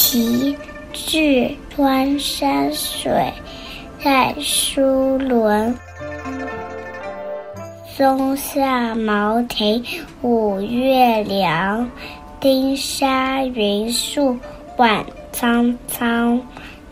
[0.00, 0.56] 题
[0.92, 3.12] 至川山水，
[4.02, 5.76] 在书伦。
[7.84, 9.84] 松下茅亭
[10.22, 11.90] 五月凉，
[12.38, 14.38] 丁沙云树
[14.76, 16.40] 晚苍苍。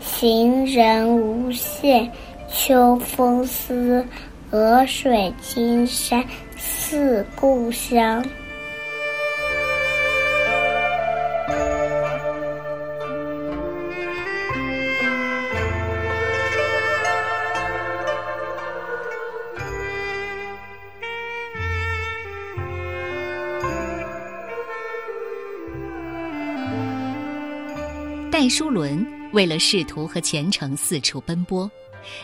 [0.01, 2.11] 行人无限
[2.49, 4.05] 秋风思，
[4.51, 6.21] 鹅水青山
[6.57, 8.21] 似故乡。
[28.39, 31.67] 戴叔伦为了仕途和前程四处奔波，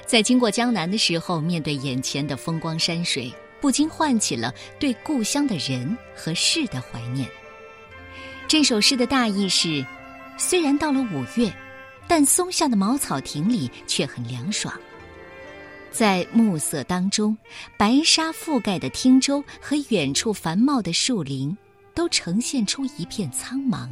[0.05, 7.27] 在经过江南的时候，面对眼前的风光山水，不禁唤起了对故乡的人和事的怀念。
[8.47, 9.83] 这首诗的大意是：
[10.37, 11.51] 虽然到了五月，
[12.07, 14.71] 但松下的茅草亭里却很凉爽。
[15.89, 17.35] 在暮色当中，
[17.75, 21.57] 白沙覆盖的汀洲和远处繁茂的树林，
[21.95, 23.89] 都呈现出一片苍茫。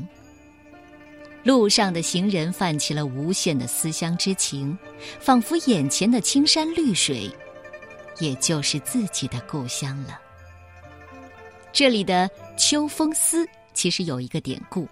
[1.44, 4.78] 路上的行人泛起了无限的思乡之情，
[5.20, 7.30] 仿佛眼前的青山绿水，
[8.20, 10.20] 也就是自己的故乡了。
[11.74, 14.88] 这里的“秋风思”其实有一个典故，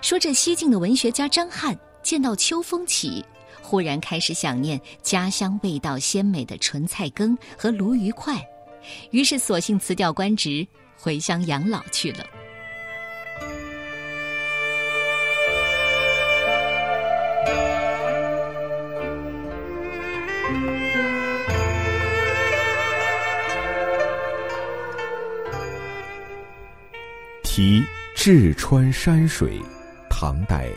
[0.00, 3.22] 说这西晋的文学家张翰见到秋风起，
[3.60, 8.42] 忽然开始想念家乡味道鲜美的纯菜羹和鲈鱼块，
[9.10, 12.24] 于是索性辞掉官职，回乡养老去了。
[27.42, 27.84] 题
[28.16, 29.60] 至川山水，
[30.10, 30.68] 唐代，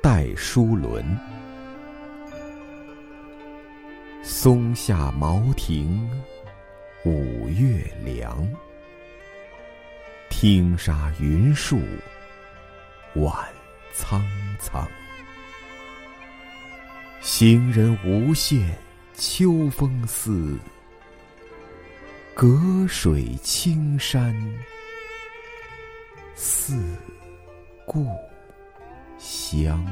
[0.00, 1.04] 戴叔伦。
[4.22, 6.08] 松下茅亭，
[7.04, 8.48] 五月凉。
[10.30, 11.80] 汀沙云树，
[13.14, 13.34] 晚
[13.92, 14.24] 苍
[14.60, 14.86] 苍。
[17.20, 18.76] 行人无限
[19.16, 20.58] 秋风寺，
[22.34, 24.34] 隔水青山。
[26.34, 26.82] 似
[27.86, 28.08] 故
[29.16, 29.86] 乡。